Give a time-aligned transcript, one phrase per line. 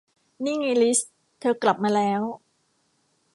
[0.43, 0.99] นี่ไงลิซ
[1.39, 2.21] เธอกลับมาแล้ว